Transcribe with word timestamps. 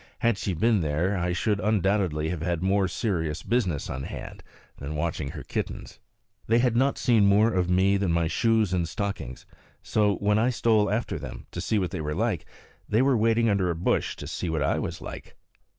Had 0.17 0.39
she 0.39 0.55
been 0.55 0.81
there, 0.81 1.15
I 1.15 1.31
should 1.31 1.59
undoubtedly 1.59 2.29
have 2.29 2.41
had 2.41 2.63
more 2.63 2.87
serious 2.87 3.43
business 3.43 3.87
on 3.87 4.01
hand 4.01 4.41
than 4.77 4.95
watching 4.95 5.29
her 5.29 5.43
kittens. 5.43 5.99
They 6.47 6.57
had 6.57 6.75
not 6.75 6.97
seen 6.97 7.27
more 7.27 7.53
of 7.53 7.69
me 7.69 7.97
than 7.97 8.11
my 8.11 8.25
shoes 8.27 8.73
and 8.73 8.89
stockings; 8.89 9.45
so 9.83 10.15
when 10.15 10.39
I 10.39 10.49
stole 10.49 10.89
after 10.89 11.19
them, 11.19 11.45
to 11.51 11.61
see 11.61 11.77
what 11.77 11.91
they 11.91 12.01
were 12.01 12.15
like, 12.15 12.47
they 12.89 13.03
were 13.03 13.15
waiting 13.15 13.47
under 13.47 13.69
a 13.69 13.75
bush 13.75 14.15
to 14.15 14.25
see 14.25 14.49
what 14.49 14.63
I 14.63 14.79
was 14.79 15.01
like. 15.01 15.35